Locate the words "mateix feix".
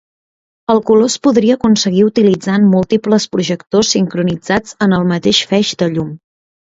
5.13-5.75